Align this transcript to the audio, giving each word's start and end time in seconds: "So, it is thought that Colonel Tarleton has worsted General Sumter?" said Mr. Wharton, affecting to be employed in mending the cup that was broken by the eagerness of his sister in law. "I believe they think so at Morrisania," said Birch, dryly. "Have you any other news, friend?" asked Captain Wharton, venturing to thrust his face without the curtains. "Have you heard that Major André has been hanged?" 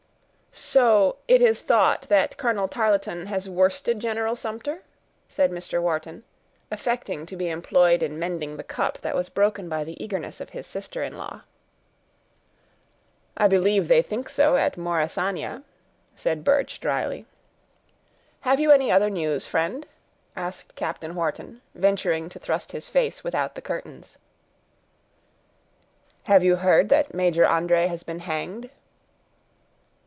"So, 0.53 1.15
it 1.29 1.41
is 1.41 1.61
thought 1.61 2.01
that 2.09 2.35
Colonel 2.35 2.67
Tarleton 2.67 3.27
has 3.27 3.49
worsted 3.49 4.01
General 4.01 4.35
Sumter?" 4.35 4.83
said 5.29 5.49
Mr. 5.49 5.81
Wharton, 5.81 6.23
affecting 6.69 7.25
to 7.27 7.37
be 7.37 7.47
employed 7.49 8.03
in 8.03 8.19
mending 8.19 8.57
the 8.57 8.63
cup 8.63 8.97
that 8.97 9.15
was 9.15 9.29
broken 9.29 9.69
by 9.69 9.85
the 9.85 10.01
eagerness 10.03 10.41
of 10.41 10.49
his 10.49 10.67
sister 10.67 11.03
in 11.03 11.17
law. 11.17 11.43
"I 13.37 13.47
believe 13.47 13.87
they 13.87 14.01
think 14.01 14.27
so 14.27 14.57
at 14.57 14.75
Morrisania," 14.77 15.63
said 16.17 16.43
Birch, 16.43 16.81
dryly. 16.81 17.25
"Have 18.41 18.59
you 18.59 18.71
any 18.71 18.91
other 18.91 19.09
news, 19.09 19.45
friend?" 19.47 19.87
asked 20.35 20.75
Captain 20.75 21.15
Wharton, 21.15 21.61
venturing 21.75 22.27
to 22.27 22.39
thrust 22.39 22.73
his 22.73 22.89
face 22.89 23.23
without 23.23 23.55
the 23.55 23.61
curtains. 23.61 24.17
"Have 26.23 26.43
you 26.43 26.57
heard 26.57 26.89
that 26.89 27.13
Major 27.13 27.45
André 27.45 27.87
has 27.87 28.03
been 28.03 28.19
hanged?" 28.19 28.69